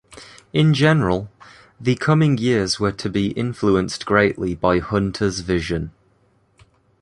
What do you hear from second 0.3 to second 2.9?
In general, the coming years